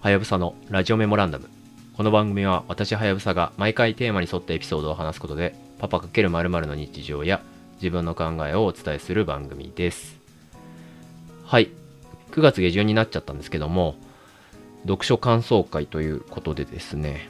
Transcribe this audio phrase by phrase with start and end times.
[0.00, 1.50] はやぶさのラジオメモランダム。
[1.94, 7.42] この番組は私はやぶさが毎回テーマに沿ったエピソードを話すことで、パパ×〇〇の日常や
[7.74, 10.18] 自分の考えをお伝えする番組です。
[11.44, 11.68] はい。
[12.30, 13.94] 9月下旬になっちゃったんですけども、
[14.84, 17.28] 読書感想会ということでですね、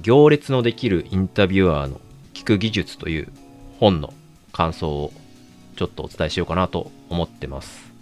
[0.00, 2.00] 行列のできるインタビュアーの
[2.32, 3.28] 聞く技術という
[3.80, 4.14] 本の
[4.52, 5.12] 感想を
[5.76, 7.92] ちょっとお伝えしようかなと思ってます。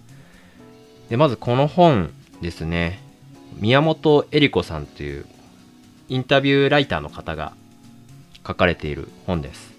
[1.09, 3.05] で、まずこの本ですね、
[3.57, 5.27] 宮本恵里子さんという
[6.09, 7.55] インタビューライターの方が
[8.47, 9.75] 書かれている本です。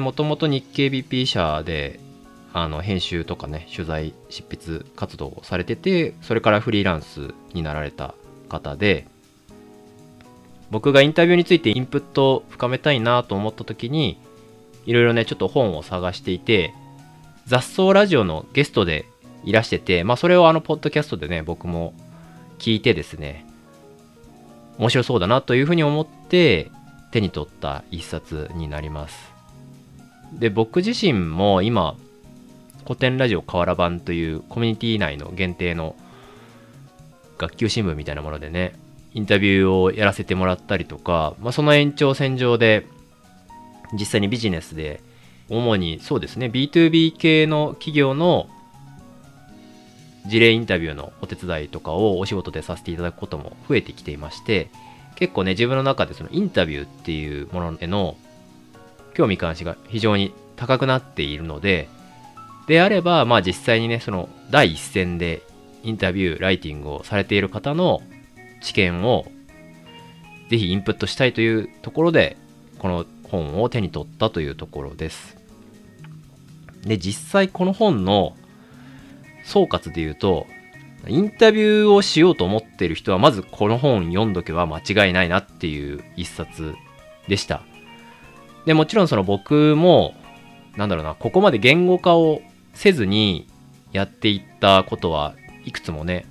[0.00, 2.00] もともと日経 BP 社で
[2.52, 8.14] あの編集とかね、取材、執筆活動をされてて、それからフリーランスになられた
[8.48, 9.06] 方で、
[10.70, 14.18] 僕がインタビューについてインプットを深めたいなと思った時に、
[14.86, 16.72] いろいろね、ちょっと本を探していて、
[17.44, 19.04] 雑草ラジオのゲストで
[19.44, 21.92] いらしてて、まあそれをあの、ポッドキャストでね、僕も
[22.58, 23.46] 聞いてですね、
[24.78, 26.70] 面白そうだなというふうに思って
[27.10, 29.32] 手に取った一冊になります。
[30.32, 31.96] で、僕自身も今、
[32.84, 35.96] 古典ラジオ河原版というコミュニティ内の限定の
[37.38, 38.74] 学級新聞みたいなものでね、
[39.16, 42.86] インタビューをやらせてもらったりとか、まあ、その延長線上で
[43.94, 45.00] 実際にビジネスで
[45.48, 48.48] 主にそうですね B2B 系の企業の
[50.28, 54.70] 事例インタビューのお手伝いとかをお仕事でさせていただくことも増えてきていまして
[55.14, 58.16] 結構ね自分の中でそのインタビューっていうものへの
[59.14, 61.88] 興味関心が非常に高くなっているので
[62.66, 65.42] であればまあ実際にねその第一線で
[65.82, 68.02] インタビューライティングをされている方の
[68.60, 69.26] 知見を
[70.50, 72.36] ぜひインプットしたいというところで
[72.78, 75.36] この本を手に取ったというところです。
[76.82, 78.36] で実際この本の
[79.46, 80.46] 総括で言うと
[81.06, 86.74] インタビューをしようと思ってる人はまずこの本読んどけば間違いないなっていう一冊
[87.28, 87.62] でした。
[88.66, 90.14] でもちろんその僕も
[90.76, 92.42] なんだろうなここまで言語化を
[92.74, 93.46] せずに
[93.92, 96.26] やっていったことはいくつもね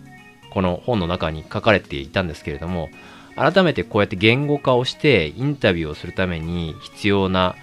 [0.52, 2.90] この本の中に書かれていたんですけれども
[3.36, 7.56] 改めてこうやって言語化をしてインタビューをするために必要な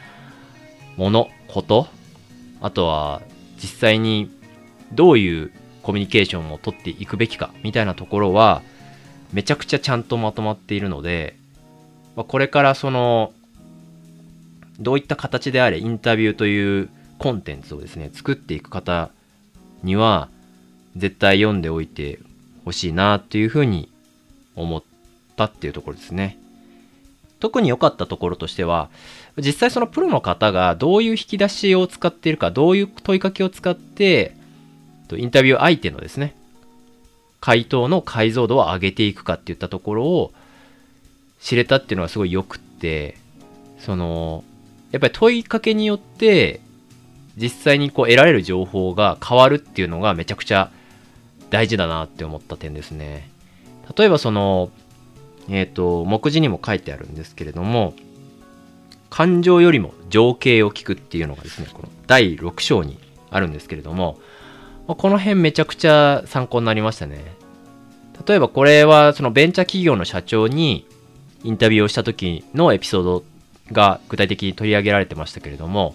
[0.97, 1.87] ものこと
[2.61, 3.23] あとは
[3.57, 4.31] 実際に
[4.93, 8.63] どういうコミュニケーションを取っていくべきかみたいなところは
[9.33, 11.37] めちゃくちゃちゃんとまとまっているので、
[12.17, 13.33] まあ、これからその
[14.79, 16.89] どういった形であれインタビューという
[17.19, 19.11] コンテンツをですね作っていく方
[19.83, 20.29] には
[20.97, 22.19] 絶対読んでおいて
[22.65, 23.91] ほしいなっていうふうに
[24.55, 24.83] 思っ
[25.37, 26.39] たっていうところですね。
[27.41, 28.89] 特に良かったところとしては、
[29.37, 34.37] 実際そのプロの方がどういう引き出しを使っているか、どういう問いかけを使って、
[35.17, 36.35] インタビュー相手のですね、
[37.41, 40.33] 回答の解像度を上げていくかっていったところを
[41.41, 43.17] 知れたっていうのがすごい良くって、
[43.79, 44.45] その、
[44.93, 46.61] やっぱり問いかけによって、
[47.37, 50.71] 実際にこう得られる情報が変わるっていうのがめちゃくちゃ
[51.51, 53.29] 大事だなって思った点ですね。
[53.97, 54.71] 例えばその、
[55.49, 57.95] えっ、と、目次にも書いてあるんですけれども、
[59.11, 62.99] 感情よりも情景を聞くっていうのがですね、この第6章に
[63.31, 64.19] あるんですけれども、
[64.95, 67.35] この辺めちゃくちゃ参考になりましたね。
[68.27, 70.87] 例えばこれはそのベンチャー企業の社長に
[71.45, 73.25] インタビューをした時のエピソード
[73.73, 75.95] が具体的に取り上げられてましたけれども、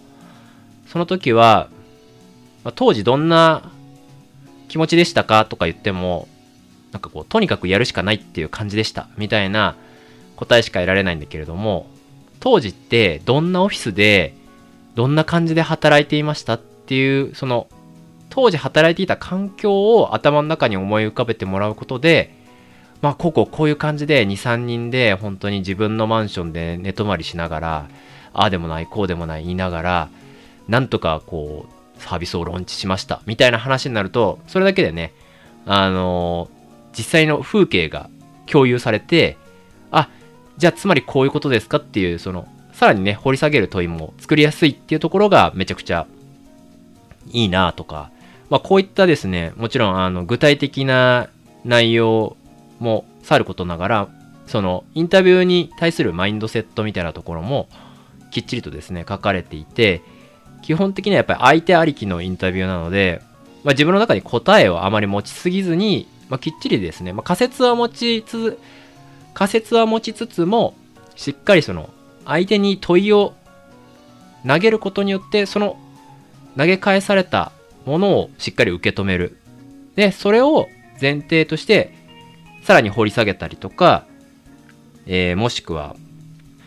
[0.88, 1.70] その時は、
[2.64, 3.72] ま、当時どんな
[4.68, 6.28] 気持ちでしたかとか言っても、
[6.92, 9.76] なんかこう、とにかくやるしかないっていう感じでした、みたいな
[10.36, 11.88] 答えしか得られないんだけれども、
[12.40, 14.34] 当時ってどんなオフィスで、
[14.96, 17.68] どんな感じで働いていましたっていう、その、
[18.38, 22.36] 当時働いていた環境を頭の中に思い浮かべてもらうことで、
[23.02, 27.90] まあ、こここういう感じで2、3人で本当に自分のマンションで寝泊まりしながら、
[28.34, 30.10] ああでもない、こうでもない言いながら、
[30.68, 35.14] なんとかこう、サービスをローンチしました、みたいな話になると、それだけでね、
[35.66, 36.58] あのー
[36.98, 38.10] 実際の風景が
[38.48, 39.38] 共有されて、
[39.92, 40.10] あ、
[40.58, 46.08] じゃあつまりこういうことですかっていう、その、さらにね、掘り下げる問いも作りやすいっていうところがめちゃくちゃ
[47.32, 48.10] いいなとか、
[48.50, 51.30] まあこういったですね、もちろんあの具体的な
[51.66, 52.38] 内容
[52.80, 54.10] もさることながら、
[54.46, 57.68] そのインタビューに対するマインドセットみたいなところも
[58.32, 60.02] きっちりとですね、書かれていて、
[60.62, 63.22] 基本的にはやっぱり相手ありきのインタビューなので、
[63.64, 68.60] まあ、自分の中に答えをあまり持ちすぎずに、まあ、きっちりですね、まあ、仮説は持ちつ
[69.34, 70.76] 仮説は持ちつつも
[71.16, 71.90] しっかりその
[72.26, 73.34] 相手に問いを
[74.48, 75.78] 投げることによってその
[76.58, 77.52] 投げ返された
[77.88, 79.38] ものをしっかり受け止める。
[79.96, 80.68] でそれを
[81.02, 81.94] 前提として
[82.68, 84.06] さらに掘り下げたりとか、
[85.06, 85.96] えー、もしくは、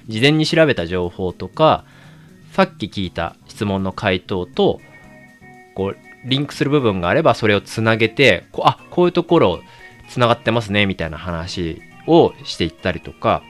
[0.09, 1.85] 事前に調べた情報とか、
[2.53, 4.81] さっき聞いた質問の回答と、
[5.75, 9.61] こう、リンクする部分があれば、それをつなげて、こあ、こういうところ、
[10.09, 13.43] つながってますね、みたいな話をしていったりとか、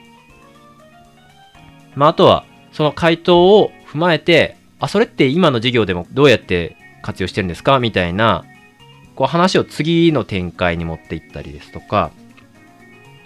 [1.95, 7.79] まあ、あとは、その回答を踏まえて、あ、それって今の授業でもどうやって活用してるんですか？
[7.79, 8.45] みたいな、
[9.15, 12.11] こう話を次の展開に持っていったりですとか、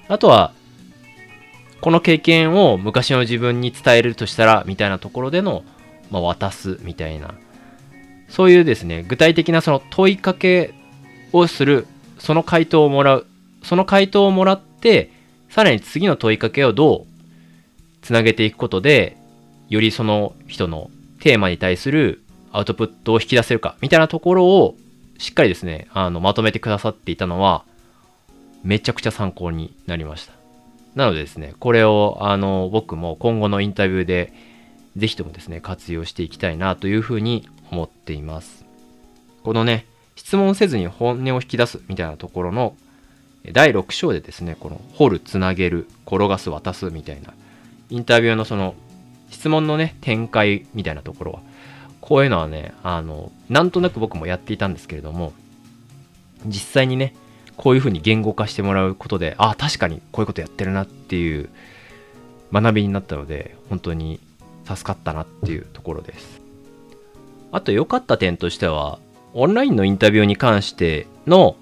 [0.07, 0.53] あとは、
[1.81, 5.63] この経験を昔の自分に伝えるとしたら、みたいなところでの、
[6.09, 7.35] まあ、渡すみたいな、
[8.27, 10.73] そういうですね、具体的なその問いかけ
[11.31, 11.85] をする、
[12.17, 13.27] その回答をもらう、
[13.61, 15.11] その回答をもらって、
[15.49, 17.05] さらに次の問いかけをどう
[18.01, 19.15] つなげていくことで、
[19.69, 20.89] よりその人の
[21.19, 22.23] テーマに対する
[22.55, 24.75] アウトプットを引き出せるか、みたいなところを
[25.17, 27.63] しっかりですね、あの、まとめてくださっていたのは、
[28.63, 30.33] めちゃくちゃ参考になりました。
[30.95, 34.33] なのでですね、これを、あの、僕も今後のインタビューで、
[34.97, 38.65] ぜひともですね、活用していきたいなというふうに思っています。
[39.43, 39.85] このね、
[40.15, 42.75] 質問せずに本音を引き出すみたいなところの
[43.51, 47.33] 第6章でですね、この掘る、つなげる、転がす、渡すみたいな
[47.89, 48.75] インタビューのその
[49.29, 51.41] 質問のね、展開みたいなところは、
[52.05, 55.33] こういうのはね、あの、なんとなく僕もやっていたんですけれども、
[56.45, 57.15] 実際にね、
[57.57, 61.49] こういうふうに言語化してもらうことで、ああ、確かにこういうことやってるなっていう
[62.53, 64.19] 学びになったので、本当に
[64.65, 66.41] 助かったなっていうところです。
[67.51, 68.99] あと良かった点としては、
[69.33, 71.55] オンラインのインタビューに関しての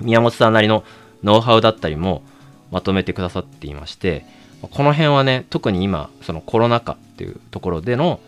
[0.00, 0.82] 宮本さんなりの
[1.22, 2.22] ノウハウだったりも
[2.70, 4.24] まとめてくださっていまして、
[4.62, 8.20] この辺はね、特に今、そのコロナ禍っていうところでの、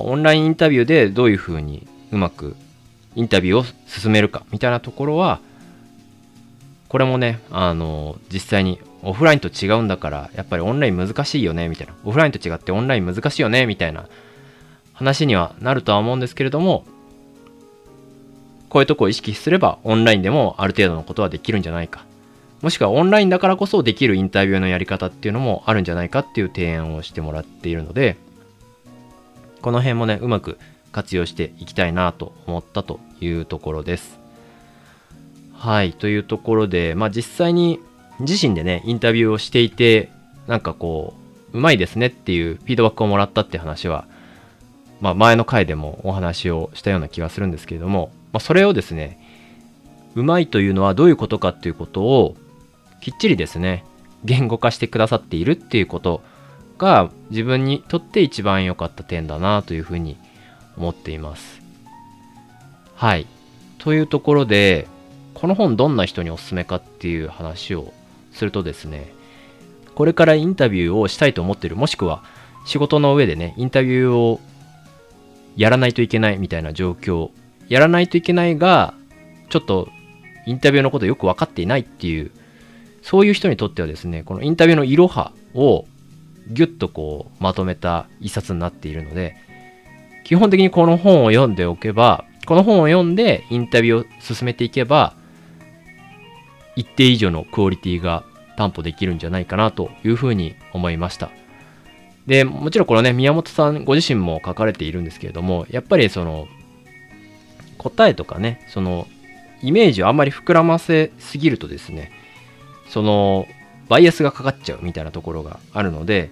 [0.00, 2.56] オンラインインタビューでどういうふうにうまく
[3.14, 5.40] インタビューを進めるかみたいなところは、
[6.88, 11.94] これもね、あの、実際にオフラインと違うんだから、やっぱりオンライン難しいよね、みたいな。
[12.04, 14.06] オフラインと違ってオンライン難しいよね、みたいな
[14.92, 16.84] 話にはなるとは思うんですけれども、
[18.68, 22.04] こういうとこを意識すれば、オンラインでもある程度のことはできるんじゃないか。
[22.62, 28.16] もしくはオンラインだからこそできるインタビューのやり方っていうのもあるんじゃないかっていう提案をしてもらっているので、
[29.66, 30.60] この辺もね、うまく
[30.92, 34.16] 活用していきたいなと思ったというところです。
[35.54, 37.80] はい、というところで、まあ実際に
[38.20, 40.08] 自身でね、インタビューをしていて、
[40.46, 41.14] なんかこ
[41.52, 44.06] う、うまいですねっていうフィードバックをもらったって話は、
[45.00, 49.18] まあ前の回でもお話をしたような気がするんですけれども、まあそれをですね、
[50.14, 52.36] うまいというのはどういうことかっていうことを
[53.00, 53.84] きっちりですね、
[54.24, 56.22] 言語化してくださっているっていうこと
[56.78, 60.16] が自分にとって一番良かった点だなというふうに
[60.76, 61.60] 思っています。
[62.94, 63.26] はい。
[63.78, 64.88] というところで、
[65.34, 67.92] この本どんな人におすすめかっていう話を
[68.32, 69.12] するとですね、
[69.94, 72.22] これからインタビューをしたいと思ってる、もしくは
[72.66, 74.40] 仕事の上でね、インタビューを
[75.56, 77.30] やらないといけないみたいな状況、
[77.68, 78.94] やらないといけないが、
[79.50, 79.88] ちょっと
[80.46, 82.30] インタビューのことよく分かっていないっていう
[83.06, 85.86] そういう人にとってはですね、このインタビューのいろはを
[86.48, 89.36] ギュッとこうまとめた一冊になっているので、
[90.24, 95.14] 基本的にこの本を読んでおけば、この本を読んでインタビューを進めていけば、
[96.76, 98.24] 一定以上のクオリティが
[98.56, 101.30] 担保できるんじゃないかなというふうに思いました。
[102.26, 106.48] で、もちろんこのね、宮本さんご自身も書かれているんですけれども、やっぱりその、
[107.78, 109.06] 答えとかね、その、
[109.62, 112.10] イメージをあんまり膨らませすぎるとですね、
[112.88, 113.46] その
[113.88, 116.30] バイアスがかかっちゃうみたいなところがあるので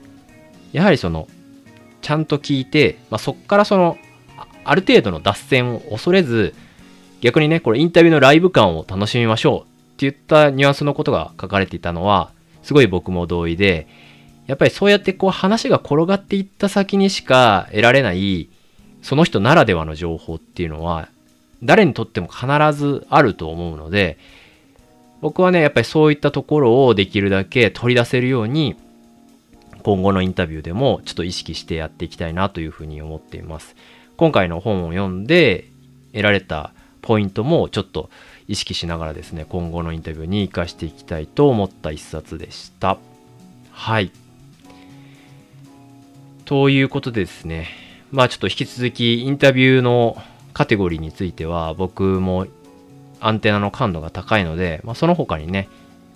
[0.72, 1.28] やはりその
[2.02, 3.96] ちゃんと聞いて、まあ、そこからその
[4.64, 6.54] ある程度の脱線を恐れず
[7.20, 12.32] 逆にねこれインタビューのライブ感を楽しみましょうって言ったニュアンスのことが書かれていたのは
[12.62, 13.86] すごい僕も同意で
[14.46, 18.50] やっぱりそうやってこう話が転がっていった先にしか得られない
[19.02, 21.08] その人ならではの情報っていうのは
[21.62, 24.18] 誰にとっても必ずあると思うので
[25.24, 28.76] 僕はね、やっぱりそういったところをできるだけ取り出せるように、
[29.82, 33.74] 今後のインタビューでもちょっと意識してやっていきたいなというふうに思っています。
[34.18, 35.70] 今回の本を読んで
[36.12, 38.10] 得られたポイントもちょっと
[38.48, 42.98] 意識しながらですね、今後のインタビューに活かしていきたいと思った一冊でした。
[43.70, 44.10] はい。
[46.44, 47.68] ということでですね、
[48.12, 50.18] まあちょっと引き続きインタビューの
[50.52, 52.46] カテゴリーについては僕も
[53.26, 55.68] アンテナの感度が高いので、まあ、その他にね、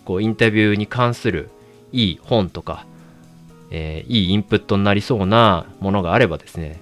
[0.05, 1.51] こうインタビューに関する
[1.93, 2.87] いい本とか、
[3.71, 6.81] えー、いいインプットになりそうなものがあればですね、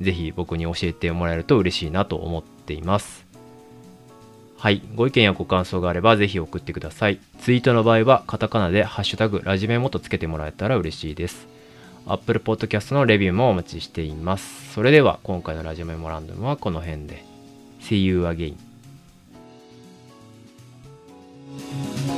[0.00, 3.26] ぜひ僕に教えてもらえると嬉しいなと思っています。
[4.56, 4.82] はい。
[4.94, 7.20] ご意見やご感想があればぜひ送ってください。
[7.40, 11.46] ツイートの場合はカタカナでハッシュタグラジメモとつけてもらえたら嬉しいです。
[12.06, 14.72] Apple Podcast のレビューもお待ちしています。
[14.72, 17.24] それでは今回のラジオメモランダムはこの辺で。
[17.80, 18.67] See you again.
[21.58, 22.17] Thank you.